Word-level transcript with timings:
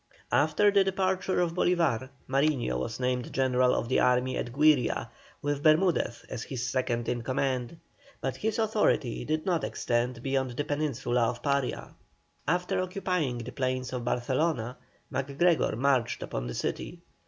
After 0.31 0.71
the 0.71 0.83
departure 0.83 1.39
of 1.41 1.53
Bolívar, 1.53 2.09
Mariño 2.27 2.79
was 2.79 2.99
named 2.99 3.31
general 3.31 3.75
of 3.75 3.87
the 3.87 3.99
army 3.99 4.35
at 4.35 4.51
Güiria, 4.51 5.09
with 5.43 5.61
Bermudez 5.61 6.25
as 6.27 6.41
his 6.41 6.67
second 6.67 7.07
in 7.07 7.21
command, 7.21 7.77
but 8.19 8.37
his 8.37 8.57
authority 8.57 9.23
did 9.25 9.45
not 9.45 9.63
extend 9.63 10.23
beyond 10.23 10.57
the 10.57 10.63
peninsula 10.63 11.29
of 11.29 11.43
Paria. 11.43 11.93
After 12.47 12.81
occupying 12.81 13.37
the 13.37 13.51
plains 13.51 13.93
of 13.93 14.03
Barcelona, 14.03 14.75
MacGregor 15.11 15.75
marched 15.75 16.23
upon 16.23 16.47
the 16.47 16.55
city. 16.55 17.03